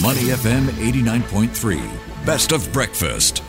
Money 0.00 0.30
FM 0.32 0.68
89.3. 0.80 2.24
Best 2.24 2.52
of 2.52 2.72
breakfast. 2.72 3.42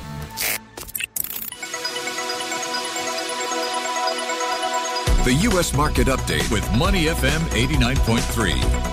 The 5.24 5.34
U.S. 5.44 5.74
Market 5.74 6.08
Update 6.08 6.52
with 6.52 6.70
Money 6.76 7.06
FM 7.06 7.40
89.3. 7.56 8.93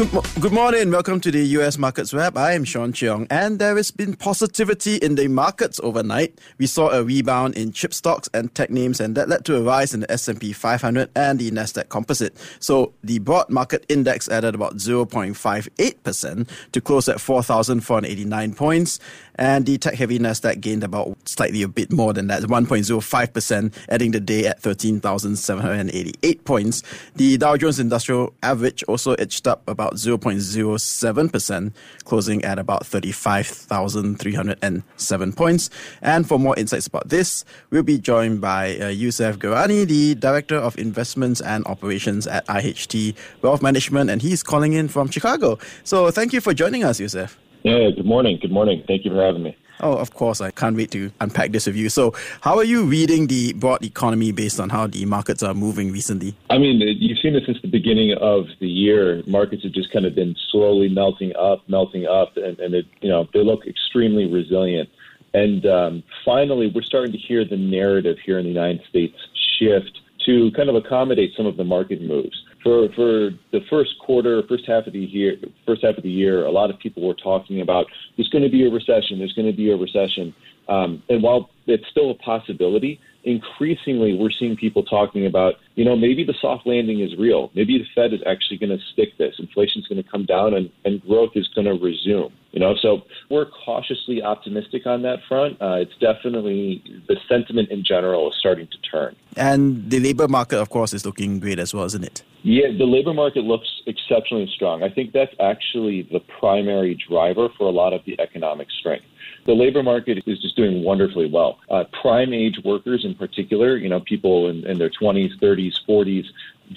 Good, 0.00 0.14
mo- 0.14 0.24
good 0.40 0.52
morning. 0.52 0.90
Welcome 0.90 1.20
to 1.20 1.30
the 1.30 1.44
US 1.58 1.76
Markets 1.76 2.14
Wrap. 2.14 2.34
I 2.34 2.54
am 2.54 2.64
Sean 2.64 2.94
Cheong, 2.94 3.26
and 3.28 3.58
there 3.58 3.76
has 3.76 3.90
been 3.90 4.14
positivity 4.14 4.96
in 4.96 5.16
the 5.16 5.28
markets 5.28 5.78
overnight. 5.82 6.40
We 6.56 6.66
saw 6.68 6.88
a 6.88 7.04
rebound 7.04 7.54
in 7.54 7.72
chip 7.72 7.92
stocks 7.92 8.26
and 8.32 8.54
tech 8.54 8.70
names, 8.70 8.98
and 8.98 9.14
that 9.16 9.28
led 9.28 9.44
to 9.44 9.56
a 9.56 9.62
rise 9.62 9.92
in 9.92 10.00
the 10.00 10.10
S&P 10.10 10.54
500 10.54 11.10
and 11.14 11.38
the 11.38 11.50
Nasdaq 11.50 11.90
Composite. 11.90 12.34
So 12.60 12.94
the 13.04 13.18
broad 13.18 13.50
market 13.50 13.84
index 13.90 14.26
added 14.30 14.54
about 14.54 14.78
0.58% 14.78 16.48
to 16.72 16.80
close 16.80 17.06
at 17.06 17.20
4,489 17.20 18.54
points, 18.54 19.00
and 19.40 19.64
the 19.64 19.78
tech-heavy 19.78 20.18
Nasdaq 20.18 20.60
gained 20.60 20.84
about 20.84 21.16
slightly 21.24 21.62
a 21.62 21.68
bit 21.68 21.90
more 21.90 22.12
than 22.12 22.26
that, 22.26 22.42
1.05%, 22.42 23.74
ending 23.88 24.10
the 24.10 24.20
day 24.20 24.46
at 24.46 24.60
13,788 24.60 26.44
points. 26.44 26.82
The 27.16 27.38
Dow 27.38 27.56
Jones 27.56 27.80
Industrial 27.80 28.34
Average 28.42 28.82
also 28.84 29.14
edged 29.14 29.48
up 29.48 29.66
about 29.66 29.94
0.07%, 29.94 31.72
closing 32.04 32.44
at 32.44 32.58
about 32.58 32.86
35,307 32.86 35.32
points. 35.32 35.70
And 36.02 36.28
for 36.28 36.38
more 36.38 36.54
insights 36.58 36.86
about 36.86 37.08
this, 37.08 37.46
we'll 37.70 37.82
be 37.82 37.96
joined 37.98 38.42
by 38.42 38.76
uh, 38.76 38.90
Yussef 38.90 39.40
the 39.40 40.14
Director 40.16 40.56
of 40.56 40.76
Investments 40.78 41.40
and 41.40 41.64
Operations 41.66 42.26
at 42.26 42.46
IHT 42.46 43.14
Wealth 43.40 43.62
Management, 43.62 44.10
and 44.10 44.20
he's 44.20 44.42
calling 44.42 44.74
in 44.74 44.88
from 44.88 45.08
Chicago. 45.08 45.58
So 45.82 46.10
thank 46.10 46.34
you 46.34 46.42
for 46.42 46.52
joining 46.52 46.84
us, 46.84 47.00
Yussef. 47.00 47.36
Yeah, 47.62 47.90
good 47.90 48.06
morning. 48.06 48.38
Good 48.40 48.52
morning. 48.52 48.82
Thank 48.86 49.04
you 49.04 49.10
for 49.10 49.22
having 49.22 49.42
me. 49.42 49.56
Oh, 49.80 49.96
of 49.96 50.14
course. 50.14 50.40
I 50.40 50.50
can't 50.50 50.76
wait 50.76 50.90
to 50.92 51.10
unpack 51.20 51.52
this 51.52 51.66
with 51.66 51.76
you. 51.76 51.88
So, 51.88 52.14
how 52.40 52.56
are 52.56 52.64
you 52.64 52.84
reading 52.84 53.26
the 53.26 53.52
broad 53.54 53.84
economy 53.84 54.32
based 54.32 54.60
on 54.60 54.68
how 54.70 54.86
the 54.86 55.04
markets 55.04 55.42
are 55.42 55.54
moving 55.54 55.92
recently? 55.92 56.34
I 56.48 56.58
mean, 56.58 56.80
you've 56.80 57.18
seen 57.18 57.34
this 57.34 57.44
since 57.46 57.60
the 57.62 57.68
beginning 57.68 58.14
of 58.20 58.46
the 58.60 58.68
year. 58.68 59.22
Markets 59.26 59.62
have 59.64 59.72
just 59.72 59.92
kind 59.92 60.06
of 60.06 60.14
been 60.14 60.36
slowly 60.50 60.88
melting 60.88 61.34
up, 61.36 61.66
melting 61.68 62.06
up, 62.06 62.36
and, 62.36 62.58
and 62.60 62.74
it, 62.74 62.86
you 63.00 63.08
know, 63.08 63.28
they 63.32 63.42
look 63.42 63.66
extremely 63.66 64.26
resilient. 64.26 64.88
And 65.32 65.64
um, 65.66 66.02
finally, 66.24 66.70
we're 66.74 66.82
starting 66.82 67.12
to 67.12 67.18
hear 67.18 67.44
the 67.44 67.56
narrative 67.56 68.16
here 68.24 68.38
in 68.38 68.44
the 68.44 68.50
United 68.50 68.82
States 68.88 69.16
shift 69.58 70.00
to 70.26 70.50
kind 70.52 70.68
of 70.68 70.74
accommodate 70.74 71.32
some 71.36 71.46
of 71.46 71.56
the 71.56 71.64
market 71.64 72.02
moves. 72.02 72.42
For 72.62 72.88
for 72.94 73.30
the 73.52 73.60
first 73.70 73.90
quarter, 74.04 74.42
first 74.48 74.64
half 74.66 74.86
of 74.86 74.92
the 74.92 75.00
year, 75.00 75.36
first 75.66 75.82
half 75.82 75.96
of 75.96 76.02
the 76.02 76.10
year, 76.10 76.44
a 76.44 76.50
lot 76.50 76.70
of 76.70 76.78
people 76.78 77.06
were 77.06 77.14
talking 77.14 77.60
about 77.62 77.86
there's 78.16 78.28
going 78.28 78.44
to 78.44 78.50
be 78.50 78.66
a 78.66 78.70
recession. 78.70 79.18
There's 79.18 79.32
going 79.32 79.50
to 79.50 79.56
be 79.56 79.70
a 79.70 79.76
recession. 79.76 80.34
Um, 80.68 81.02
and 81.08 81.22
while 81.22 81.50
it's 81.66 81.84
still 81.90 82.10
a 82.10 82.14
possibility, 82.14 83.00
increasingly 83.24 84.14
we're 84.14 84.30
seeing 84.38 84.56
people 84.56 84.82
talking 84.82 85.26
about, 85.26 85.54
you 85.80 85.86
know, 85.86 85.96
maybe 85.96 86.24
the 86.24 86.34
soft 86.42 86.66
landing 86.66 87.00
is 87.00 87.16
real. 87.16 87.50
Maybe 87.54 87.78
the 87.78 87.86
Fed 87.94 88.12
is 88.12 88.20
actually 88.26 88.58
going 88.58 88.68
to 88.68 88.84
stick 88.92 89.16
this. 89.16 89.36
Inflation 89.38 89.80
is 89.80 89.88
going 89.88 90.02
to 90.04 90.06
come 90.06 90.26
down 90.26 90.52
and, 90.52 90.70
and 90.84 91.00
growth 91.00 91.30
is 91.36 91.48
going 91.54 91.64
to 91.64 91.72
resume. 91.72 92.34
You 92.52 92.60
know, 92.60 92.74
so 92.82 93.00
we're 93.30 93.46
cautiously 93.46 94.22
optimistic 94.22 94.84
on 94.84 95.00
that 95.02 95.20
front. 95.26 95.56
Uh, 95.58 95.76
it's 95.76 95.96
definitely 95.98 96.84
the 97.08 97.16
sentiment 97.26 97.70
in 97.70 97.82
general 97.82 98.28
is 98.28 98.36
starting 98.38 98.66
to 98.66 98.78
turn. 98.90 99.16
And 99.36 99.88
the 99.88 100.00
labor 100.00 100.28
market, 100.28 100.60
of 100.60 100.68
course, 100.68 100.92
is 100.92 101.06
looking 101.06 101.40
great 101.40 101.58
as 101.58 101.72
well, 101.72 101.84
isn't 101.84 102.04
it? 102.04 102.24
Yeah, 102.42 102.68
the 102.76 102.84
labor 102.84 103.14
market 103.14 103.44
looks 103.44 103.68
exceptionally 103.86 104.50
strong. 104.54 104.82
I 104.82 104.90
think 104.90 105.12
that's 105.12 105.34
actually 105.40 106.08
the 106.12 106.20
primary 106.40 106.98
driver 107.08 107.48
for 107.56 107.64
a 107.68 107.70
lot 107.70 107.94
of 107.94 108.02
the 108.04 108.20
economic 108.20 108.68
strength. 108.70 109.06
The 109.46 109.52
labor 109.52 109.82
market 109.82 110.18
is 110.26 110.38
just 110.40 110.56
doing 110.56 110.82
wonderfully 110.84 111.28
well. 111.30 111.58
Uh, 111.70 111.84
prime 112.02 112.32
age 112.32 112.58
workers, 112.64 113.04
in 113.04 113.14
particular, 113.14 113.76
you 113.76 113.88
know, 113.88 114.00
people 114.00 114.48
in, 114.48 114.66
in 114.66 114.78
their 114.78 114.90
20s, 114.90 115.38
30s, 115.40 115.69
40s, 115.88 116.24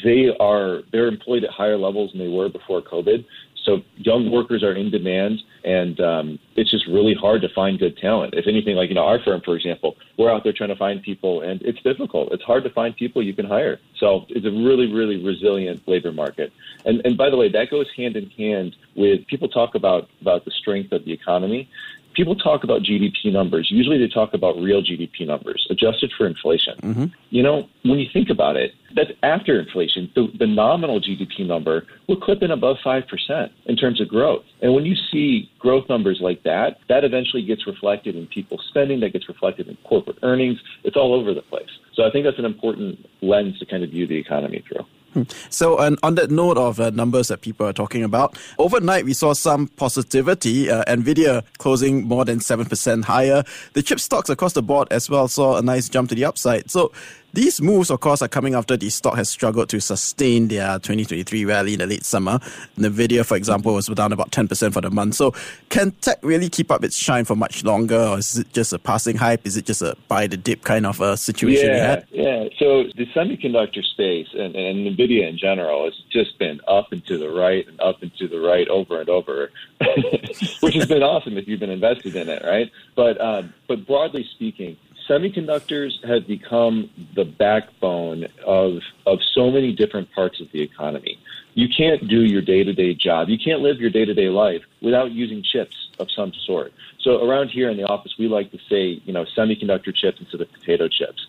they 0.03 0.29
are 0.39 0.81
they're 0.91 1.07
employed 1.07 1.43
at 1.43 1.51
higher 1.51 1.77
levels 1.77 2.11
than 2.11 2.19
they 2.19 2.27
were 2.27 2.49
before 2.49 2.81
COVID. 2.81 3.25
So 3.63 3.81
young 3.95 4.29
workers 4.29 4.61
are 4.61 4.73
in 4.73 4.91
demand, 4.91 5.39
and 5.63 5.99
um, 6.01 6.39
it's 6.55 6.69
just 6.69 6.85
really 6.87 7.13
hard 7.13 7.41
to 7.43 7.49
find 7.49 7.79
good 7.79 7.97
talent. 7.97 8.33
If 8.33 8.45
anything, 8.47 8.75
like 8.75 8.89
you 8.89 8.95
know, 8.95 9.05
our 9.05 9.19
firm, 9.23 9.41
for 9.45 9.55
example, 9.55 9.95
we're 10.17 10.29
out 10.29 10.43
there 10.43 10.51
trying 10.51 10.69
to 10.69 10.75
find 10.75 11.01
people, 11.01 11.41
and 11.41 11.61
it's 11.61 11.81
difficult. 11.81 12.33
It's 12.33 12.43
hard 12.43 12.63
to 12.65 12.69
find 12.71 12.95
people 12.95 13.23
you 13.23 13.33
can 13.33 13.45
hire. 13.45 13.79
So 13.97 14.25
it's 14.29 14.45
a 14.45 14.51
really, 14.51 14.91
really 14.91 15.23
resilient 15.23 15.87
labor 15.87 16.11
market. 16.11 16.51
And 16.85 17.01
and 17.05 17.17
by 17.17 17.29
the 17.29 17.37
way, 17.37 17.49
that 17.49 17.69
goes 17.69 17.87
hand 17.95 18.17
in 18.17 18.29
hand 18.31 18.75
with 18.95 19.25
people 19.27 19.47
talk 19.47 19.75
about 19.75 20.09
about 20.19 20.43
the 20.43 20.51
strength 20.51 20.91
of 20.91 21.05
the 21.05 21.13
economy 21.13 21.69
people 22.13 22.35
talk 22.35 22.63
about 22.63 22.81
GDP 22.81 23.31
numbers. 23.31 23.69
Usually 23.71 23.97
they 23.97 24.07
talk 24.07 24.33
about 24.33 24.57
real 24.57 24.81
GDP 24.81 25.25
numbers, 25.25 25.65
adjusted 25.69 26.11
for 26.17 26.25
inflation. 26.25 26.77
Mm-hmm. 26.81 27.05
You 27.29 27.43
know, 27.43 27.67
when 27.83 27.99
you 27.99 28.07
think 28.11 28.29
about 28.29 28.55
it, 28.55 28.71
that's 28.95 29.11
after 29.23 29.59
inflation. 29.59 30.11
The, 30.15 30.27
the 30.37 30.47
nominal 30.47 31.01
GDP 31.01 31.45
number 31.45 31.85
will 32.07 32.19
clip 32.19 32.43
in 32.43 32.51
above 32.51 32.77
5% 32.85 33.49
in 33.65 33.75
terms 33.75 33.99
of 33.99 34.07
growth. 34.07 34.43
And 34.61 34.73
when 34.73 34.85
you 34.85 34.95
see 35.11 35.49
growth 35.59 35.89
numbers 35.89 36.19
like 36.21 36.43
that, 36.43 36.77
that 36.89 37.03
eventually 37.03 37.43
gets 37.43 37.65
reflected 37.65 38.15
in 38.15 38.27
people's 38.27 38.65
spending, 38.69 38.99
that 39.01 39.13
gets 39.13 39.27
reflected 39.27 39.67
in 39.67 39.77
corporate 39.83 40.17
earnings. 40.21 40.59
It's 40.83 40.95
all 40.95 41.13
over 41.13 41.33
the 41.33 41.41
place. 41.41 41.69
So 41.93 42.05
I 42.05 42.11
think 42.11 42.25
that's 42.25 42.39
an 42.39 42.45
important 42.45 42.99
lens 43.21 43.59
to 43.59 43.65
kind 43.65 43.83
of 43.83 43.89
view 43.89 44.07
the 44.07 44.17
economy 44.17 44.63
through. 44.67 44.85
So, 45.49 45.79
and 45.79 45.97
on 46.03 46.15
that 46.15 46.31
note 46.31 46.57
of 46.57 46.79
uh, 46.79 46.89
numbers 46.91 47.27
that 47.27 47.41
people 47.41 47.65
are 47.67 47.73
talking 47.73 48.03
about, 48.03 48.37
overnight 48.57 49.05
we 49.05 49.13
saw 49.13 49.33
some 49.33 49.67
positivity. 49.67 50.69
Uh, 50.69 50.83
Nvidia 50.85 51.43
closing 51.57 52.07
more 52.07 52.25
than 52.25 52.39
7% 52.39 53.03
higher. 53.03 53.43
The 53.73 53.81
chip 53.81 53.99
stocks 53.99 54.29
across 54.29 54.53
the 54.53 54.63
board 54.63 54.87
as 54.91 55.09
well 55.09 55.27
saw 55.27 55.57
a 55.57 55.61
nice 55.61 55.89
jump 55.89 56.09
to 56.09 56.15
the 56.15 56.25
upside. 56.25 56.69
So, 56.69 56.91
these 57.33 57.59
moves, 57.61 57.89
of 57.89 57.99
course, 57.99 58.21
are 58.21 58.27
coming 58.27 58.53
after 58.53 58.77
the 58.77 58.89
stock 58.91 59.15
has 59.15 59.27
struggled 59.27 59.67
to 59.69 59.81
sustain 59.81 60.49
their 60.49 60.77
2023 60.77 61.45
rally 61.45 61.73
in 61.73 61.79
the 61.79 61.87
late 61.87 62.05
summer. 62.05 62.37
Nvidia, 62.77 63.25
for 63.25 63.35
example, 63.35 63.73
was 63.73 63.87
down 63.87 64.13
about 64.13 64.31
10% 64.31 64.71
for 64.71 64.81
the 64.81 64.91
month. 64.91 65.15
So, 65.15 65.33
can 65.69 65.91
tech 66.01 66.19
really 66.21 66.47
keep 66.47 66.69
up 66.69 66.83
its 66.83 66.95
shine 66.95 67.25
for 67.25 67.35
much 67.35 67.63
longer, 67.63 67.97
or 67.97 68.19
is 68.19 68.37
it 68.37 68.53
just 68.53 68.71
a 68.71 68.77
passing 68.77 69.17
hype? 69.17 69.47
Is 69.47 69.57
it 69.57 69.65
just 69.65 69.81
a 69.81 69.97
buy 70.07 70.27
the 70.27 70.37
dip 70.37 70.63
kind 70.63 70.85
of 70.85 71.01
a 71.01 71.17
situation? 71.17 71.69
Yeah, 71.69 72.03
yeah. 72.11 72.49
So, 72.59 72.83
the 72.95 73.07
semiconductor 73.15 73.83
space 73.83 74.27
and, 74.33 74.55
and 74.55 74.95
Nvidia 74.95 75.27
in 75.27 75.39
general 75.39 75.85
has 75.85 75.99
just 76.11 76.37
been 76.37 76.61
up 76.67 76.91
and 76.91 77.03
to 77.07 77.17
the 77.17 77.29
right 77.29 77.67
and 77.67 77.81
up 77.81 78.03
and 78.03 78.15
to 78.17 78.27
the 78.27 78.39
right 78.39 78.67
over 78.67 78.99
and 78.99 79.09
over, 79.09 79.49
which 80.59 80.75
has 80.75 80.85
been 80.85 81.01
awesome 81.01 81.39
if 81.39 81.47
you've 81.47 81.59
been 81.59 81.71
invested 81.71 82.15
in 82.15 82.29
it, 82.29 82.43
right? 82.45 82.71
But 82.95 83.19
um, 83.19 83.55
but 83.67 83.87
broadly 83.87 84.23
speaking, 84.35 84.77
semiconductors 85.09 86.03
have 86.07 86.27
become 86.27 86.89
the 87.15 87.25
backbone 87.25 88.27
of 88.45 88.79
of 89.05 89.19
so 89.33 89.51
many 89.51 89.73
different 89.73 90.11
parts 90.11 90.39
of 90.41 90.51
the 90.51 90.61
economy. 90.61 91.19
You 91.55 91.67
can't 91.69 92.07
do 92.07 92.21
your 92.21 92.41
day 92.41 92.63
to 92.63 92.73
day 92.73 92.93
job. 92.93 93.29
You 93.29 93.37
can't 93.37 93.61
live 93.61 93.79
your 93.79 93.89
day 93.89 94.05
to 94.05 94.13
day 94.13 94.29
life 94.29 94.63
without 94.81 95.11
using 95.11 95.43
chips 95.43 95.89
of 95.99 96.09
some 96.11 96.33
sort. 96.45 96.73
So 96.99 97.23
around 97.27 97.49
here 97.49 97.69
in 97.69 97.77
the 97.77 97.83
office, 97.83 98.15
we 98.17 98.27
like 98.27 98.51
to 98.51 98.59
say, 98.69 99.01
you 99.05 99.13
know, 99.13 99.25
semiconductor 99.37 99.93
chips 99.93 100.19
instead 100.19 100.41
of 100.41 100.51
potato 100.51 100.87
chips. 100.87 101.27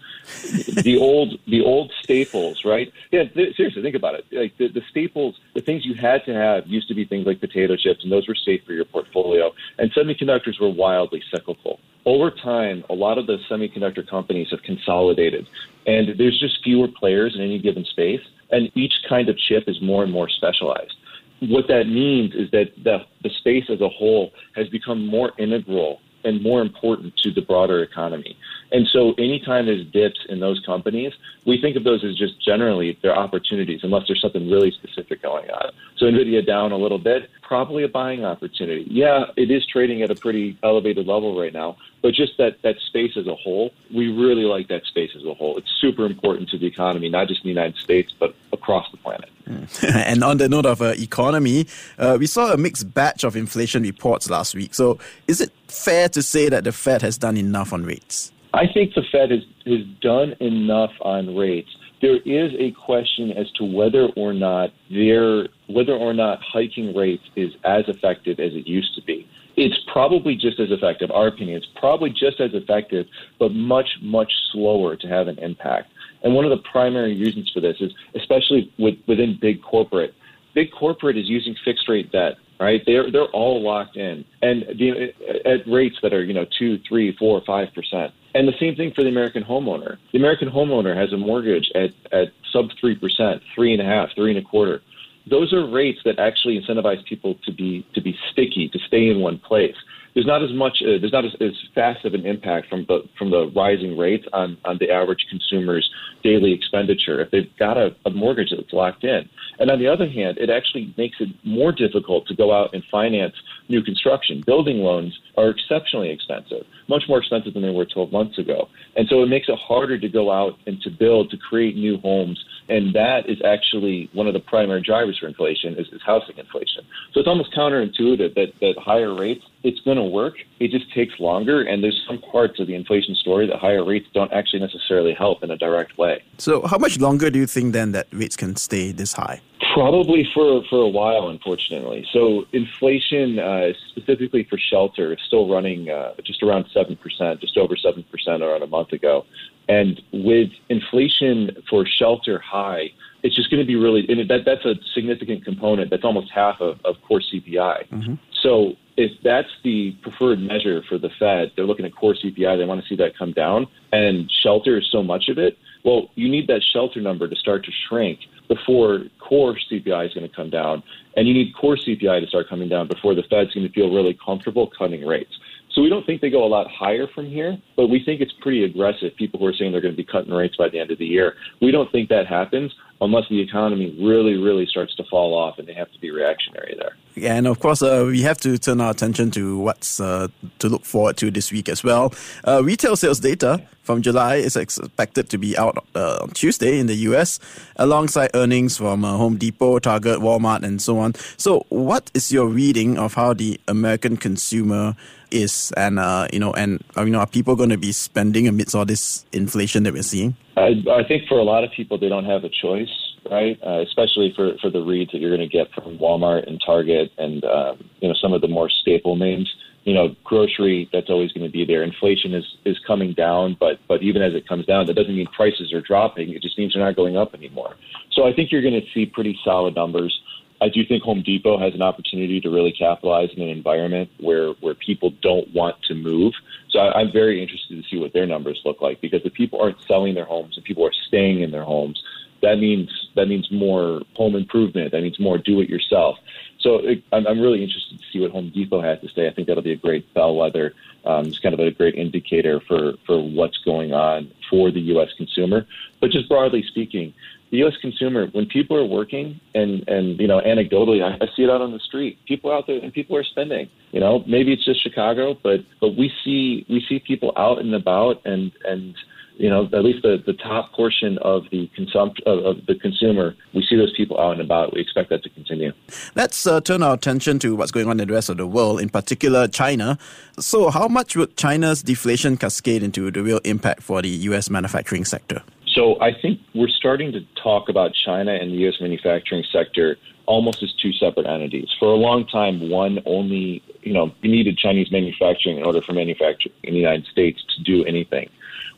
the 0.83 0.97
old, 0.97 1.39
the 1.47 1.63
old 1.63 1.93
staples, 2.03 2.65
right? 2.65 2.93
Yeah, 3.11 3.25
th- 3.25 3.57
seriously, 3.57 3.83
think 3.83 3.97
about 3.97 4.15
it. 4.15 4.25
Like 4.31 4.57
the, 4.57 4.69
the 4.69 4.83
staples, 4.89 5.39
the 5.55 5.61
things 5.61 5.85
you 5.85 5.95
had 5.95 6.25
to 6.25 6.33
have 6.33 6.67
used 6.67 6.89
to 6.89 6.95
be 6.95 7.05
things 7.05 7.27
like 7.27 7.41
potato 7.41 7.77
chips, 7.77 8.05
and 8.05 8.13
those 8.13 8.29
were 8.29 8.35
safe 8.35 8.65
for 8.65 8.73
your 8.73 8.85
portfolio. 8.85 9.53
And 9.79 9.93
semiconductors 9.93 10.61
were 10.61 10.71
wildly 10.71 11.23
cyclical. 11.31 11.81
Over 12.07 12.31
time, 12.31 12.85
a 12.91 12.95
lot 12.95 13.17
of 13.17 13.27
the 13.27 13.39
semiconductor 13.51 14.09
companies 14.09 14.49
have 14.51 14.63
consolidated, 14.63 15.47
and 15.87 16.19
there's 16.19 16.39
just 16.39 16.63
fewer 16.63 16.89
players 16.89 17.35
in 17.35 17.41
any 17.41 17.59
given 17.59 17.85
space, 17.85 18.21
and 18.51 18.71
each 18.75 18.93
kind 19.09 19.29
of 19.29 19.39
chip 19.39 19.65
is 19.67 19.81
more 19.81 20.03
and 20.03 20.13
more 20.13 20.29
specialized. 20.29 20.95
What 21.41 21.67
that 21.69 21.85
means 21.85 22.35
is 22.35 22.51
that 22.53 22.67
the, 22.83 22.99
the 23.23 23.31
space 23.39 23.65
as 23.71 23.81
a 23.81 23.89
whole 23.89 24.33
has 24.55 24.69
become 24.69 25.07
more 25.07 25.33
integral 25.39 26.01
and 26.25 26.43
more 26.43 26.61
important 26.61 27.17
to 27.19 27.31
the 27.31 27.43
broader 27.43 27.83
economy. 27.83 28.37
And 28.73 28.89
so 28.89 29.13
anytime 29.19 29.67
there's 29.67 29.87
dips 29.87 30.19
in 30.29 30.41
those 30.41 30.61
companies, 30.65 31.13
we 31.47 31.61
think 31.61 31.77
of 31.77 31.85
those 31.85 32.03
as 32.05 32.17
just 32.17 32.43
generally 32.45 32.99
they're 33.03 33.17
opportunities 33.17 33.81
unless 33.83 34.07
there's 34.09 34.21
something 34.21 34.51
really 34.51 34.73
specific 34.73 35.23
going 35.23 35.51
on. 35.51 35.71
So 35.97 36.07
Nvidia 36.07 36.45
down 36.45 36.73
a 36.73 36.77
little 36.77 36.99
bit, 36.99 37.31
probably 37.43 37.85
a 37.85 37.89
buying 37.89 38.25
opportunity. 38.25 38.87
Yeah, 38.91 39.27
it 39.37 39.51
is 39.51 39.67
trading 39.67 40.03
at 40.03 40.11
a 40.11 40.15
pretty 40.15 40.59
elevated 40.63 41.07
level 41.07 41.39
right 41.39 41.53
now, 41.53 41.77
but 42.03 42.15
just 42.15 42.37
that 42.39 42.63
that 42.63 42.77
space 42.81 43.17
as 43.17 43.27
a 43.27 43.35
whole, 43.35 43.73
we 43.95 44.09
really 44.09 44.45
like 44.45 44.69
that 44.69 44.85
space 44.87 45.11
as 45.15 45.25
a 45.25 45.35
whole. 45.35 45.57
It's 45.57 45.71
super 45.81 46.07
important 46.07 46.49
to 46.51 46.59
the 46.59 46.67
economy, 46.67 47.09
not 47.09 47.29
just 47.29 47.45
in 47.45 47.49
the 47.49 47.55
United 47.55 47.77
States, 47.77 48.13
but 48.19 48.35
across 48.53 48.91
the 48.91 48.97
planet. 48.97 49.31
and 49.83 50.25
on 50.25 50.39
the 50.39 50.49
note 50.49 50.67
of 50.67 50.81
uh, 50.81 50.95
economy, 50.97 51.67
uh, 51.99 52.17
we 52.19 52.27
saw 52.27 52.53
a 52.53 52.57
mixed 52.57 52.93
batch 52.95 53.25
of 53.25 53.37
inflation 53.37 53.83
reports 53.83 54.31
last 54.31 54.55
week. 54.55 54.75
So, 54.75 54.99
is 55.29 55.41
it 55.41 55.53
fair 55.69 56.09
to 56.11 56.23
say 56.23 56.49
that 56.49 56.65
the 56.65 56.73
Fed 56.73 57.03
has 57.03 57.19
done 57.19 57.37
enough 57.37 57.73
on 57.73 57.85
rates? 57.85 58.33
I 58.55 58.67
think 58.73 58.95
the 58.95 59.03
Fed 59.11 59.31
has, 59.31 59.43
has 59.67 59.85
done 60.01 60.35
enough 60.41 60.93
on 61.01 61.35
rates. 61.37 61.69
There 62.01 62.17
is 62.17 62.53
a 62.59 62.71
question 62.73 63.33
as 63.33 63.51
to 63.53 63.65
whether 63.65 64.09
or 64.17 64.33
not 64.33 64.71
their 64.91 65.49
whether 65.69 65.95
or 65.95 66.13
not 66.13 66.41
hiking 66.43 66.95
rates 66.95 67.25
is 67.35 67.51
as 67.65 67.85
effective 67.89 68.39
as 68.39 68.53
it 68.53 68.67
used 68.67 68.95
to 68.97 69.03
be. 69.03 69.27
It's 69.57 69.79
probably 69.93 70.35
just 70.35 70.59
as 70.61 70.71
effective. 70.71 71.11
Our 71.11 71.29
opinion, 71.29 71.57
it's 71.57 71.67
probably 71.77 72.11
just 72.11 72.41
as 72.41 72.51
effective, 72.55 73.07
but 73.39 73.53
much, 73.53 73.89
much 74.03 74.33
slower 74.53 74.97
to 74.97 75.07
have 75.07 75.29
an 75.29 75.39
impact. 75.39 75.91
And 76.25 76.35
one 76.35 76.45
of 76.45 76.51
the 76.51 76.63
primary 76.73 77.15
reasons 77.17 77.51
for 77.53 77.61
this 77.61 77.77
is, 77.81 77.93
especially 78.17 78.73
with, 78.79 78.95
within 79.07 79.39
big 79.41 79.63
corporate, 79.63 80.15
big 80.55 80.73
corporate 80.73 81.17
is 81.17 81.29
using 81.29 81.55
fixed 81.65 81.89
rate 81.89 82.11
debt 82.11 82.35
right? 82.61 82.83
They're 82.87 83.11
they're 83.11 83.31
all 83.31 83.63
locked 83.63 83.97
in, 83.97 84.25
and 84.43 84.63
the, 84.63 85.13
at 85.45 85.67
rates 85.67 85.97
that 86.03 86.13
are 86.13 86.25
you 86.25 86.33
know 86.33 86.47
two, 86.59 86.79
three, 86.89 87.15
four, 87.17 87.43
five 87.47 87.69
percent. 87.75 88.13
And 88.35 88.49
the 88.49 88.55
same 88.59 88.75
thing 88.75 88.93
for 88.93 89.03
the 89.03 89.09
American 89.09 89.45
homeowner. 89.45 89.99
The 90.13 90.19
American 90.19 90.51
homeowner 90.51 90.97
has 90.97 91.13
a 91.13 91.17
mortgage 91.17 91.71
at 91.75 91.91
at 92.13 92.29
sub 92.53 92.71
three 92.81 92.97
percent, 92.97 93.43
three 93.55 93.73
and 93.73 93.83
a 93.83 93.85
half, 93.85 94.11
three 94.15 94.31
and 94.37 94.45
a 94.45 94.49
quarter. 94.49 94.83
Those 95.29 95.53
are 95.53 95.67
rates 95.67 96.01
that 96.05 96.19
actually 96.19 96.61
incentivize 96.61 97.05
people 97.07 97.37
to 97.45 97.53
be 97.53 97.87
to 97.95 98.01
be 98.01 98.17
sticky, 98.33 98.69
to 98.69 98.79
stay 98.87 99.09
in 99.09 99.21
one 99.21 99.39
place 99.39 99.77
there's 100.15 100.27
not 100.27 100.43
as 100.43 100.53
much, 100.53 100.83
uh, 100.83 100.99
there's 101.01 101.13
not 101.13 101.25
as, 101.25 101.33
as, 101.41 101.53
fast 101.75 102.05
of 102.05 102.15
an 102.15 102.25
impact 102.25 102.69
from 102.69 102.85
the 102.87 103.03
from 103.19 103.31
the 103.31 103.51
rising 103.55 103.99
rates 103.99 104.27
on 104.33 104.57
on 104.65 104.79
the 104.79 104.91
average 104.91 105.27
consumer's 105.29 105.91
daily 106.23 106.53
expenditure 106.53 107.21
if 107.21 107.31
they've 107.31 107.51
got 107.59 107.77
a, 107.77 107.95
a 108.07 108.11
mortgage 108.11 108.51
that's 108.51 108.73
locked 108.73 109.05
in. 109.05 109.29
And 109.59 109.71
on 109.71 109.79
the 109.79 109.89
other 109.89 110.09
hand, 110.09 110.39
it 110.39 110.51
actually 110.51 110.95
makes 110.97 111.17
it 111.21 111.29
more 111.45 111.73
difficult 111.73 112.27
to 112.29 112.35
go 112.35 112.53
out 112.53 112.71
and 112.73 112.83
finance 112.91 113.35
new 113.69 113.83
construction. 113.83 114.43
Building 114.47 114.79
loans 114.79 115.19
are 115.37 115.51
exceptionally 115.51 116.11
expensive, 116.11 116.65
much 116.89 117.05
more 117.09 117.19
expensive 117.19 117.55
than 117.55 117.63
they 117.63 117.71
were 117.71 117.85
12 117.85 118.13
months 118.13 118.39
ago. 118.39 118.69
And 118.97 119.09
so 119.09 119.23
it 119.23 119.27
makes 119.27 119.49
it 119.49 119.59
harder 119.59 119.99
to 119.99 120.09
go 120.09 120.31
out 120.31 120.59
and 120.67 120.81
to 120.83 120.91
build, 120.91 121.31
to 121.31 121.37
create 121.37 121.77
new 121.77 121.99
homes. 121.99 122.45
And 122.69 122.95
that 122.95 123.29
is 123.29 123.39
actually 123.45 124.11
one 124.13 124.27
of 124.27 124.35
the 124.35 124.41
primary 124.41 124.81
drivers 124.81 125.19
for 125.19 125.27
inflation 125.27 125.75
is, 125.75 125.89
is 125.89 126.03
housing 126.05 126.39
inflation. 126.39 126.85
So 127.13 127.21
it's 127.21 127.29
almost 127.29 127.53
counterintuitive 127.53 128.35
that, 128.35 128.53
that 128.61 128.75
higher 128.79 129.15
rates, 129.15 129.45
it's 129.65 129.81
going 129.81 129.97
to 129.97 130.05
work. 130.05 130.35
It 130.61 130.71
just 130.71 130.93
takes 130.93 131.19
longer. 131.19 131.63
And 131.63 131.83
there's 131.83 132.05
some 132.07 132.21
parts 132.21 132.61
of 132.61 132.67
the 132.67 132.75
inflation 132.75 133.15
story 133.15 133.47
that 133.47 133.59
higher 133.59 133.83
rates 133.83 134.07
don't 134.13 134.33
actually 134.33 134.61
necessarily 134.61 135.15
help 135.15 135.43
in 135.43 135.51
a 135.51 135.57
direct 135.57 135.97
way. 135.99 136.23
So 136.39 136.67
how 136.67 136.77
much 136.77 137.01
longer 137.01 137.31
do 137.31 137.39
you 137.39 137.47
think 137.47 137.73
then 137.73 137.93
that 137.93 138.07
rates 138.13 138.37
can 138.37 138.57
stay 138.57 138.93
this 138.93 139.15
high? 139.15 139.41
Probably 139.73 140.29
for, 140.35 140.63
for 140.69 140.83
a 140.83 140.89
while, 140.89 141.29
unfortunately. 141.29 142.07
So 142.13 142.45
inflation, 142.53 143.39
uh, 143.39 143.73
specifically 143.89 144.47
for 144.49 144.59
shelter, 144.59 145.15
is 145.15 145.19
still 145.27 145.49
running 145.49 145.89
uh, 145.89 146.13
just 146.23 146.43
around 146.43 146.67
seven 146.73 146.97
percent, 146.97 147.41
just 147.41 147.57
over 147.57 147.75
seven 147.75 148.05
percent 148.11 148.43
around 148.43 148.63
a 148.63 148.67
month 148.67 148.93
ago. 148.93 149.25
And 149.69 150.01
with 150.13 150.51
inflation 150.69 151.57
for 151.71 151.87
shelter 151.87 152.39
high, 152.39 152.91
it's 153.23 153.35
just 153.35 153.51
going 153.51 153.63
to 153.63 153.67
be 153.67 153.75
really 153.75 154.07
and 154.09 154.29
that 154.29 154.45
that's 154.45 154.67
a 154.67 154.75
significant 154.93 155.45
component. 155.45 155.91
That's 155.91 156.05
almost 156.05 156.31
half 156.31 156.61
of, 156.61 156.79
of 156.85 156.97
core 157.09 157.21
CPI. 157.21 157.89
Mm-hmm. 157.89 158.15
So 158.43 158.75
if 158.97 159.11
that's 159.23 159.49
the 159.63 159.93
preferred 160.03 160.41
measure 160.41 160.83
for 160.89 160.99
the 160.99 161.11
Fed, 161.19 161.53
they're 161.57 161.67
looking 161.67 161.85
at 161.85 161.95
core 161.95 162.15
CPI. 162.15 162.59
They 162.59 162.65
want 162.65 162.83
to 162.83 162.89
see 162.89 162.97
that 162.97 163.17
come 163.19 163.33
down, 163.33 163.67
and 163.93 164.31
shelter 164.43 164.79
is 164.79 164.89
so 164.91 165.03
much 165.03 165.29
of 165.29 165.39
it. 165.39 165.59
Well, 165.85 166.09
you 166.15 166.29
need 166.29 166.47
that 166.47 166.63
shelter 166.63 167.01
number 167.01 167.29
to 167.29 167.37
start 167.37 167.65
to 167.65 167.73
shrink 167.89 168.21
before 168.49 169.05
core 169.21 169.57
CPI 169.71 170.07
is 170.07 170.15
going 170.15 170.29
to 170.29 170.35
come 170.35 170.51
down, 170.51 170.83
and 171.17 171.27
you 171.27 171.35
need 171.35 171.55
core 171.55 171.77
CPI 171.77 172.21
to 172.21 172.27
start 172.27 172.49
coming 172.49 172.69
down 172.69 172.89
before 172.89 173.15
the 173.15 173.23
Fed's 173.23 173.53
going 173.53 173.67
to 173.67 173.73
feel 173.73 173.93
really 173.93 174.17
comfortable 174.25 174.71
cutting 174.79 175.05
rates. 175.05 175.33
So 175.73 175.83
we 175.83 175.89
don't 175.89 176.07
think 176.07 176.21
they 176.21 176.31
go 176.31 176.45
a 176.45 176.47
lot 176.47 176.71
higher 176.71 177.09
from 177.09 177.27
here, 177.27 177.59
but 177.77 177.89
we 177.89 178.03
think 178.05 178.21
it's 178.21 178.33
pretty 178.41 178.63
aggressive. 178.65 179.17
People 179.17 179.41
who 179.41 179.47
are 179.47 179.53
saying 179.53 179.73
they're 179.73 179.81
going 179.81 179.95
to 179.95 179.97
be 179.97 180.05
cutting 180.05 180.33
rates 180.33 180.57
by 180.57 180.69
the 180.69 180.79
end 180.79 180.93
of 180.93 180.99
the 180.99 181.07
year, 181.07 181.35
we 181.61 181.73
don't 181.73 181.91
think 181.91 182.09
that 182.11 182.27
happens 182.27 182.73
unless 183.05 183.29
the 183.29 183.41
economy 183.41 183.97
really, 184.01 184.35
really 184.37 184.67
starts 184.67 184.95
to 184.97 185.05
fall 185.05 185.37
off 185.37 185.59
and 185.59 185.69
they 185.69 185.75
have 185.75 185.91
to 185.93 185.99
be 186.01 186.11
reactionary 186.11 186.75
there. 186.79 186.97
Yeah, 187.15 187.35
and 187.35 187.47
of 187.47 187.61
course, 187.61 187.81
uh, 187.81 188.05
we 188.07 188.23
have 188.23 188.39
to 188.39 188.59
turn 188.59 188.81
our 188.81 188.91
attention 188.91 189.31
to 189.33 189.59
what's 189.59 190.01
uh, 190.01 190.29
to 190.59 190.69
look 190.69 190.85
forward 190.85 191.17
to 191.19 191.31
this 191.31 191.53
week 191.53 191.69
as 191.69 191.85
well. 191.85 192.13
Uh, 192.47 192.63
retail 192.65 192.97
sales 192.97 193.21
data 193.21 193.63
from 193.85 194.03
July 194.03 194.37
is 194.37 194.57
expected 194.57 195.29
to 195.31 195.39
be 195.39 195.57
out 195.57 195.87
uh, 195.95 196.19
on 196.23 196.31
Tuesday 196.31 196.81
in 196.81 196.87
the 196.87 196.97
US, 197.09 197.39
alongside 197.77 198.31
earnings 198.35 198.77
from 198.77 199.05
uh, 199.05 199.17
Home 199.17 199.37
Depot, 199.37 199.79
Target, 199.79 200.19
Walmart, 200.19 200.65
and 200.65 200.83
so 200.83 200.99
on. 200.99 201.15
So, 201.37 201.67
what 201.69 202.11
is 202.15 202.33
your 202.33 202.49
reading 202.49 202.99
of 202.99 203.15
how 203.15 203.35
the 203.35 203.61
American 203.69 204.17
consumer 204.17 204.97
is, 205.35 205.73
and 205.77 205.99
uh, 205.99 206.29
you 206.33 206.39
know, 206.39 206.53
and 206.53 206.83
you 206.97 207.07
know, 207.07 207.19
are 207.19 207.27
people 207.27 207.57
going 207.57 207.71
to 207.71 207.79
be 207.79 207.93
spending 207.93 208.49
amidst 208.49 208.75
all 208.75 208.85
this 208.85 209.27
inflation 209.33 209.83
that 209.83 209.93
we're 209.93 210.03
seeing? 210.03 210.37
I, 210.57 210.83
I 210.91 211.05
think 211.07 211.27
for 211.29 211.39
a 211.39 211.43
lot 211.43 211.65
of 211.65 211.71
people, 211.73 211.99
they 211.99 212.09
don't 212.09 212.25
have 212.25 212.45
a 212.45 212.49
choice, 212.49 212.89
right? 213.31 213.59
Uh, 213.67 213.81
especially 213.81 214.33
for, 214.37 214.57
for 214.61 214.71
the 214.71 214.81
reads 214.81 215.11
that 215.13 215.19
you're 215.19 215.37
going 215.37 215.49
to 215.49 215.53
get 215.53 215.73
from 215.73 215.99
Walmart 215.99 216.47
and 216.47 216.63
Target 216.65 217.11
and 217.19 217.45
um, 217.45 217.85
you 218.01 218.09
know 218.09 218.15
some 218.21 218.33
of 218.33 218.41
the 218.41 218.49
more 218.49 218.71
staple 218.71 219.17
names. 219.17 219.53
You 219.85 219.93
know, 219.93 220.17
grocery 220.25 220.89
that's 220.95 221.11
always 221.11 221.31
going 221.33 221.45
to 221.45 221.53
be 221.53 221.67
there. 221.67 221.83
Inflation 221.83 222.33
is 222.33 222.45
is 222.65 222.79
coming 222.87 223.13
down, 223.13 223.57
but 223.59 223.81
but 223.89 224.03
even 224.03 224.23
as 224.23 224.35
it 224.35 224.49
comes 224.49 224.65
down, 224.65 224.87
that 224.87 224.95
doesn't 224.95 225.15
mean 225.15 225.27
prices 225.37 225.73
are 225.75 225.83
dropping. 225.83 226.31
It 226.31 226.43
just 226.43 226.57
means 226.59 226.75
they're 226.75 226.85
not 226.85 226.97
going 226.97 227.17
up 227.17 227.35
anymore. 227.35 227.75
So 228.13 228.27
I 228.27 228.33
think 228.33 228.53
you're 228.53 228.63
going 228.63 228.81
to 228.81 228.87
see 228.95 229.07
pretty 229.07 229.39
solid 229.45 229.75
numbers. 229.75 230.19
I 230.61 230.69
do 230.69 230.85
think 230.85 231.03
Home 231.03 231.23
Depot 231.23 231.59
has 231.59 231.75
an 231.75 231.83
opportunity 231.83 232.41
to 232.41 232.49
really 232.49 232.73
capitalize 232.73 233.31
in 233.37 233.43
an 233.43 233.49
environment 233.49 234.11
where 234.19 234.53
where 234.61 234.75
people 234.75 235.11
don't 235.23 235.53
want 235.53 235.83
to 235.85 235.95
move. 235.95 236.33
So 236.71 236.79
I, 236.79 237.01
I'm 237.01 237.13
very 237.13 237.43
interested 237.43 237.83
to 237.83 237.89
see 237.89 237.99
what 237.99 238.13
their 238.13 238.27
numbers 238.27 238.61
look 238.65 238.81
like 238.81 239.01
because 239.01 239.23
if 239.25 239.35
people 239.35 239.61
aren't 239.61 239.81
selling 239.83 240.15
their 240.15 240.25
homes 240.25 240.57
and 240.57 240.65
people 240.65 240.87
are 240.87 240.93
staying 241.09 241.41
in 241.41 241.51
their 241.51 241.65
homes, 241.65 242.03
that 242.43 242.59
means 242.59 243.09
that 243.17 243.27
means 243.27 243.51
more 243.51 244.03
home 244.15 244.37
improvement. 244.37 244.93
That 244.93 245.03
means 245.03 245.19
more 245.19 245.39
do 245.39 245.61
it 245.61 245.69
yourself. 245.69 246.19
So 246.61 246.79
it, 246.79 247.03
I'm, 247.13 247.27
I'm 247.27 247.41
really 247.41 247.63
interested 247.63 247.99
to 247.99 248.05
see 248.13 248.21
what 248.21 248.31
Home 248.31 248.51
Depot 248.51 248.81
has 248.81 249.01
to 249.01 249.09
say. 249.09 249.27
I 249.29 249.33
think 249.33 249.49
that'll 249.49 249.63
be 249.63 249.73
a 249.73 249.77
great 249.77 250.13
bellwether. 250.15 250.75
Um, 251.05 251.27
it's 251.27 251.39
kind 251.39 251.53
of 251.53 251.61
a 251.61 251.71
great 251.71 251.95
indicator 251.95 252.61
for 252.61 252.95
for 253.07 253.21
what's 253.23 253.59
going 253.59 253.93
on 253.93 254.31
for 254.49 254.71
the 254.71 254.81
U.S. 254.81 255.11
consumer. 255.17 255.67
But 256.01 256.11
just 256.11 256.29
broadly 256.29 256.63
speaking, 256.63 257.15
the 257.55 257.59
U.S. 257.59 257.75
consumer, 257.81 258.27
when 258.33 258.47
people 258.47 258.77
are 258.77 258.85
working, 258.85 259.41
and 259.55 259.87
and 259.89 260.19
you 260.19 260.27
know, 260.27 260.41
anecdotally, 260.41 261.05
I, 261.05 261.25
I 261.25 261.29
see 261.37 261.45
it 261.45 261.51
out 261.51 261.61
on 261.61 261.71
the 261.71 261.79
street. 261.79 262.19
People 262.27 262.51
out 262.51 262.67
there 262.67 262.81
and 262.81 262.93
people 262.93 263.17
are 263.17 263.23
spending. 263.23 263.69
You 263.93 264.01
know, 264.01 264.25
maybe 264.27 264.53
it's 264.53 264.65
just 264.65 264.83
Chicago, 264.83 265.39
but 265.41 265.61
but 265.81 265.91
we 265.97 266.11
see 266.25 266.67
we 266.69 266.85
see 266.89 266.99
people 266.99 267.33
out 267.37 267.61
and 267.61 267.73
about, 267.73 268.21
and 268.25 268.51
and 268.65 268.97
you 269.37 269.49
know, 269.49 269.69
at 269.73 269.85
least 269.85 270.03
the, 270.03 270.23
the 270.27 270.33
top 270.33 270.73
portion 270.73 271.19
of 271.19 271.45
the 271.51 271.69
consumption 271.75 272.23
of, 272.27 272.45
of, 272.45 272.67
the 272.67 272.75
consumer, 272.77 273.35
we 273.53 273.67
see 273.69 273.77
those 273.77 273.93
people 273.97 274.19
out 274.21 274.33
and 274.33 274.41
about. 274.41 274.73
We 274.73 274.81
expect 274.81 275.11
that 275.11 275.25
to 275.25 275.31
continue. 275.31 275.73
Let's 276.15 276.47
uh, 276.47 276.61
turn 276.61 276.83
our 276.83 276.95
attention 276.95 277.41
to 277.41 277.57
what's 277.57 277.73
going 277.73 277.89
on 277.89 277.99
in 278.01 278.07
the 278.07 278.15
rest 278.15 278.29
of 278.29 278.37
the 278.37 278.47
world, 278.47 278.81
in 278.81 278.89
particular 278.89 279.49
China. 279.49 279.99
So, 280.39 280.71
how 280.71 280.89
much 280.89 281.17
would 281.17 281.37
China's 281.37 281.83
deflation 281.83 282.37
cascade 282.37 282.83
into 282.83 283.11
the 283.11 283.23
real 283.23 283.41
impact 283.45 283.83
for 283.83 284.03
the 284.03 284.09
U.S. 284.09 284.51
manufacturing 284.51 285.05
sector? 285.05 285.43
So 285.75 286.01
I 286.01 286.13
think 286.15 286.41
we're 286.55 286.69
starting 286.69 287.11
to 287.13 287.21
talk 287.43 287.69
about 287.69 287.93
China 287.95 288.33
and 288.33 288.53
the 288.53 288.57
U.S. 288.59 288.81
manufacturing 288.81 289.45
sector 289.53 289.99
almost 290.27 290.63
as 290.63 290.73
two 290.73 290.93
separate 290.93 291.27
entities. 291.27 291.69
For 291.79 291.89
a 291.89 291.97
long 291.97 292.27
time, 292.27 292.71
one 292.71 293.01
only, 293.05 293.63
you 293.83 293.93
know, 293.93 294.15
you 294.23 294.31
needed 294.31 294.57
Chinese 294.57 294.91
manufacturing 294.93 295.59
in 295.59 295.65
order 295.65 295.83
for 295.83 295.93
manufacturing 295.93 296.55
in 296.63 296.75
the 296.75 296.81
United 296.81 297.07
States 297.07 297.43
to 297.57 297.63
do 297.63 297.85
anything. 297.85 298.31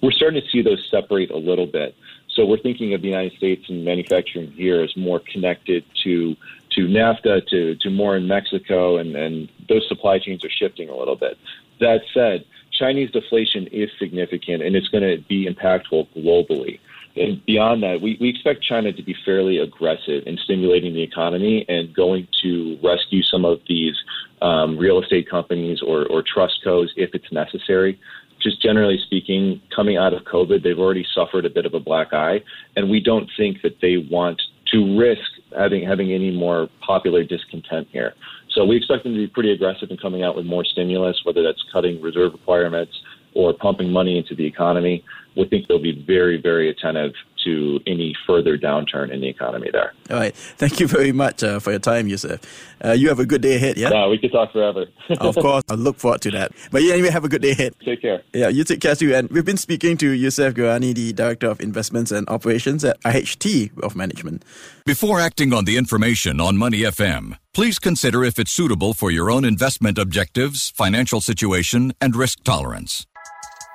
We're 0.02 0.10
starting 0.10 0.40
to 0.40 0.48
see 0.48 0.62
those 0.62 0.86
separate 0.90 1.30
a 1.30 1.36
little 1.36 1.66
bit. 1.66 1.94
So 2.34 2.46
we're 2.46 2.58
thinking 2.58 2.94
of 2.94 3.02
the 3.02 3.08
United 3.08 3.36
States 3.36 3.68
and 3.68 3.84
manufacturing 3.84 4.50
here 4.52 4.82
as 4.82 4.96
more 4.96 5.20
connected 5.20 5.84
to 6.04 6.34
to 6.70 6.86
NAFTA, 6.86 7.46
to 7.48 7.74
to 7.76 7.90
more 7.90 8.16
in 8.16 8.26
Mexico, 8.26 8.98
and 8.98 9.16
and 9.16 9.48
those 9.68 9.86
supply 9.88 10.18
chains 10.18 10.44
are 10.44 10.50
shifting 10.50 10.90
a 10.90 10.96
little 10.96 11.16
bit. 11.16 11.38
That 11.80 12.02
said, 12.12 12.44
Chinese 12.72 13.10
deflation 13.10 13.66
is 13.68 13.90
significant 13.98 14.62
and 14.62 14.76
it's 14.76 14.88
going 14.88 15.02
to 15.02 15.22
be 15.28 15.48
impactful 15.48 16.08
globally. 16.16 16.78
And 17.16 17.44
beyond 17.46 17.82
that, 17.82 18.00
we, 18.02 18.18
we 18.20 18.28
expect 18.28 18.62
China 18.62 18.92
to 18.92 19.02
be 19.02 19.14
fairly 19.24 19.58
aggressive 19.58 20.24
in 20.26 20.36
stimulating 20.44 20.92
the 20.92 21.02
economy 21.02 21.64
and 21.68 21.94
going 21.94 22.28
to 22.42 22.78
rescue 22.82 23.22
some 23.22 23.44
of 23.44 23.58
these 23.68 23.94
um, 24.42 24.76
real 24.76 25.02
estate 25.02 25.28
companies 25.28 25.80
or, 25.86 26.06
or 26.06 26.22
trust 26.22 26.60
codes 26.62 26.92
if 26.96 27.10
it's 27.14 27.32
necessary. 27.32 27.98
Just 28.42 28.60
generally 28.60 28.98
speaking, 29.06 29.62
coming 29.74 29.96
out 29.96 30.12
of 30.12 30.22
COVID, 30.24 30.62
they've 30.62 30.78
already 30.78 31.06
suffered 31.14 31.46
a 31.46 31.50
bit 31.50 31.64
of 31.64 31.72
a 31.72 31.80
black 31.80 32.12
eye, 32.12 32.42
and 32.76 32.90
we 32.90 33.00
don't 33.00 33.28
think 33.36 33.62
that 33.62 33.78
they 33.80 33.96
want 34.10 34.40
to 34.72 34.98
risk 34.98 35.22
having 35.56 35.86
having 35.86 36.12
any 36.12 36.30
more 36.30 36.68
popular 36.86 37.24
discontent 37.24 37.88
here. 37.92 38.12
So 38.50 38.64
we 38.64 38.76
expect 38.76 39.04
them 39.04 39.14
to 39.14 39.18
be 39.18 39.26
pretty 39.26 39.52
aggressive 39.52 39.90
in 39.90 39.96
coming 39.96 40.22
out 40.22 40.36
with 40.36 40.44
more 40.44 40.64
stimulus, 40.64 41.20
whether 41.24 41.42
that's 41.42 41.62
cutting 41.72 42.00
reserve 42.02 42.32
requirements 42.32 42.92
or 43.34 43.52
pumping 43.52 43.90
money 43.90 44.18
into 44.18 44.34
the 44.34 44.46
economy. 44.46 45.04
We 45.36 45.46
think 45.48 45.68
they'll 45.68 45.78
be 45.78 46.04
very, 46.06 46.40
very 46.40 46.70
attentive 46.70 47.12
to 47.46 47.80
any 47.86 48.14
further 48.26 48.58
downturn 48.58 49.12
in 49.12 49.20
the 49.20 49.28
economy 49.28 49.70
there. 49.72 49.94
All 50.10 50.16
right. 50.16 50.34
Thank 50.34 50.80
you 50.80 50.88
very 50.88 51.12
much 51.12 51.42
uh, 51.42 51.60
for 51.60 51.70
your 51.70 51.78
time, 51.78 52.08
Yussef. 52.08 52.42
Uh, 52.84 52.92
you 52.92 53.08
have 53.08 53.20
a 53.20 53.24
good 53.24 53.40
day 53.40 53.56
ahead, 53.56 53.78
yeah? 53.78 53.90
Yeah, 53.90 54.08
we 54.08 54.18
could 54.18 54.32
talk 54.32 54.52
forever. 54.52 54.86
of 55.20 55.34
course. 55.36 55.64
I 55.70 55.74
look 55.74 55.96
forward 55.96 56.20
to 56.22 56.30
that. 56.32 56.52
But 56.70 56.82
yeah, 56.82 56.94
anyway, 56.94 57.10
have 57.10 57.24
a 57.24 57.28
good 57.28 57.42
day 57.42 57.52
ahead. 57.52 57.74
Take 57.84 58.02
care. 58.02 58.22
Yeah, 58.34 58.48
you 58.48 58.64
take 58.64 58.80
care 58.80 58.96
too. 58.96 59.14
And 59.14 59.30
we've 59.30 59.44
been 59.44 59.56
speaking 59.56 59.96
to 59.98 60.12
Yussef 60.12 60.52
Gheriani, 60.52 60.94
the 60.94 61.12
Director 61.12 61.48
of 61.48 61.60
Investments 61.60 62.10
and 62.10 62.28
Operations 62.28 62.84
at 62.84 63.00
IHT 63.02 63.76
Wealth 63.76 63.94
Management. 63.94 64.44
Before 64.84 65.20
acting 65.20 65.52
on 65.52 65.64
the 65.64 65.76
information 65.76 66.40
on 66.40 66.56
Money 66.56 66.80
FM, 66.80 67.38
please 67.54 67.78
consider 67.78 68.24
if 68.24 68.38
it's 68.38 68.52
suitable 68.52 68.92
for 68.92 69.10
your 69.10 69.30
own 69.30 69.44
investment 69.44 69.98
objectives, 69.98 70.70
financial 70.70 71.20
situation, 71.20 71.92
and 72.00 72.16
risk 72.16 72.42
tolerance. 72.42 73.06